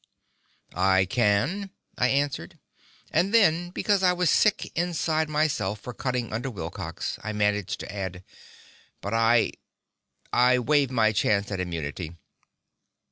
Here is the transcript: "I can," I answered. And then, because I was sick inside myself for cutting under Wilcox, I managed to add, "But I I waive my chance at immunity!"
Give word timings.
"I 0.73 1.05
can," 1.05 1.69
I 1.95 2.07
answered. 2.07 2.57
And 3.11 3.31
then, 3.31 3.69
because 3.69 4.01
I 4.01 4.13
was 4.13 4.31
sick 4.31 4.71
inside 4.75 5.29
myself 5.29 5.79
for 5.79 5.93
cutting 5.93 6.33
under 6.33 6.49
Wilcox, 6.49 7.19
I 7.23 7.33
managed 7.33 7.79
to 7.81 7.93
add, 7.95 8.23
"But 8.99 9.13
I 9.13 9.51
I 10.33 10.57
waive 10.57 10.89
my 10.89 11.11
chance 11.11 11.51
at 11.51 11.59
immunity!" 11.59 12.15